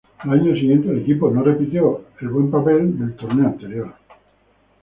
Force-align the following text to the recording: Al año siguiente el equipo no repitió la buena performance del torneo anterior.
Al 0.17 0.31
año 0.31 0.55
siguiente 0.55 0.89
el 0.89 1.01
equipo 1.01 1.29
no 1.29 1.43
repitió 1.43 2.03
la 2.21 2.29
buena 2.31 2.49
performance 2.49 2.99
del 2.99 3.15
torneo 3.17 3.45
anterior. 3.45 3.93